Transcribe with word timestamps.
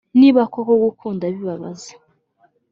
Niba 0.19 0.41
koko 0.53 0.73
gukunda 0.83 1.23
bibabaza 1.33 1.91